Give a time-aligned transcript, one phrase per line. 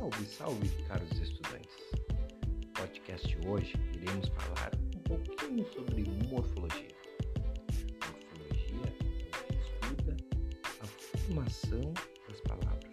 [0.00, 1.76] Salve, caros estudantes!
[2.58, 6.88] No podcast hoje iremos falar um pouquinho sobre morfologia.
[8.00, 10.16] Morfologia é o que estuda
[10.80, 11.92] a formação
[12.26, 12.92] das palavras.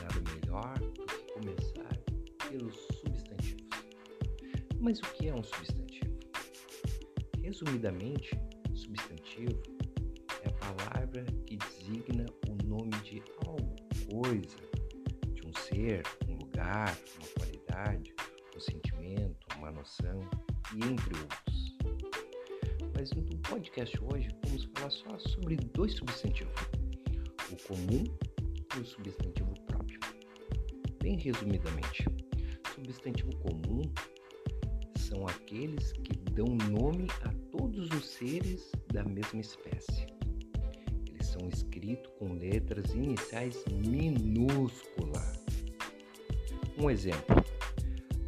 [0.00, 1.98] Nada melhor do que começar
[2.48, 3.66] pelos substantivos.
[4.78, 6.16] Mas o que é um substantivo?
[7.42, 8.40] Resumidamente,
[8.72, 9.60] substantivo
[10.44, 13.74] é a palavra que designa o nome de algo,
[14.12, 14.67] coisa,
[16.28, 18.12] um lugar, uma qualidade,
[18.56, 20.28] um sentimento, uma noção
[20.74, 21.76] e entre outros.
[22.96, 26.60] Mas no podcast hoje vamos falar só sobre dois substantivos:
[27.52, 28.04] o comum
[28.76, 30.00] e o substantivo próprio.
[31.00, 32.04] Bem resumidamente,
[32.74, 33.82] substantivo comum
[34.96, 40.06] são aqueles que dão nome a todos os seres da mesma espécie.
[41.06, 44.77] Eles são escritos com letras iniciais minúsculas
[46.80, 47.44] um exemplo: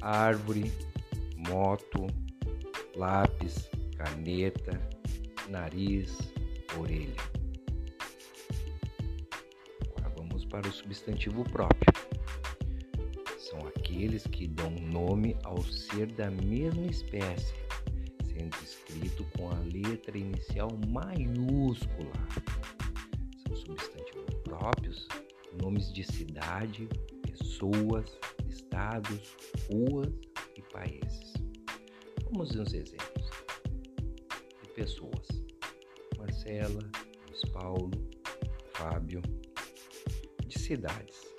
[0.00, 0.72] árvore,
[1.36, 2.06] moto,
[2.96, 4.80] lápis, caneta,
[5.48, 6.16] nariz,
[6.78, 7.14] orelha.
[9.86, 11.92] Agora vamos para o substantivo próprio.
[13.38, 17.54] São aqueles que dão nome ao ser da mesma espécie,
[18.24, 22.12] sendo escrito com a letra inicial maiúscula.
[23.46, 25.08] São substantivos próprios,
[25.62, 26.88] nomes de cidade,
[27.22, 29.36] pessoas, estados,
[29.70, 30.12] ruas
[30.56, 31.32] e países.
[32.24, 33.30] Vamos ver uns exemplos
[34.62, 35.26] de pessoas:
[36.18, 36.80] Marcela,
[37.28, 37.90] Luiz Paulo,
[38.74, 39.22] Fábio,
[40.46, 41.34] de cidades: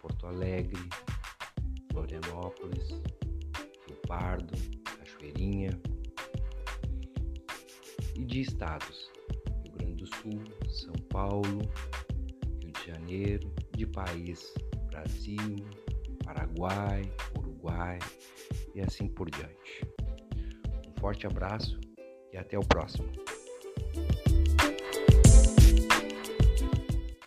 [0.00, 0.88] Porto Alegre,
[1.92, 2.88] Florianópolis,
[3.86, 4.54] Rio Pardo,
[4.98, 5.70] Cachoeirinha,
[8.16, 9.10] e de estados:
[9.62, 11.60] Rio Grande do Sul, São Paulo,
[12.60, 14.54] Rio de Janeiro, de país:
[14.98, 15.64] Brasil,
[16.24, 17.02] Paraguai,
[17.38, 17.98] Uruguai
[18.74, 19.86] e assim por diante.
[20.88, 21.78] Um forte abraço
[22.32, 23.08] e até o próximo.